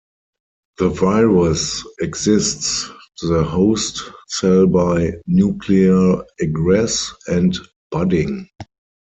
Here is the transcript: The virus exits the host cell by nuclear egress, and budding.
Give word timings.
The 0.79 0.89
virus 0.89 1.85
exits 2.01 2.89
the 3.21 3.43
host 3.43 4.01
cell 4.29 4.65
by 4.65 5.11
nuclear 5.27 6.23
egress, 6.39 7.13
and 7.27 7.55
budding. 7.91 8.49